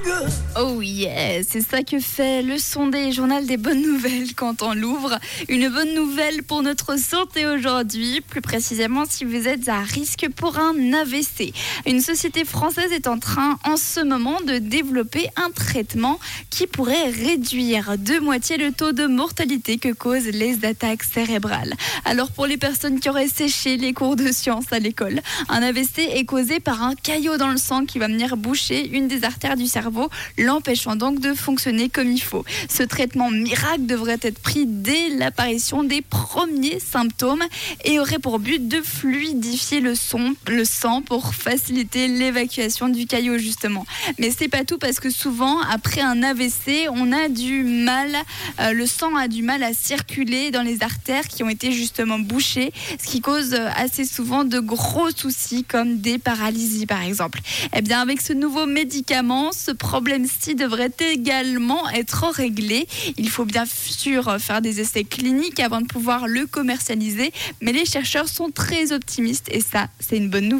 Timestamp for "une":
5.48-5.68, 11.86-12.00, 28.88-29.06, 70.16-70.28